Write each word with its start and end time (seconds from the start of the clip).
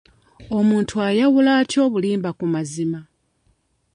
Omuntu 0.57 0.93
ayawula 1.07 1.51
atya 1.61 1.79
obulimba 1.87 2.29
ku 2.37 2.45
mazima? 2.53 2.99